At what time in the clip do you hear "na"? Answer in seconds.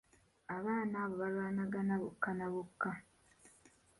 2.37-2.45